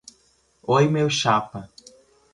[0.63, 1.69] Oi, meu chapa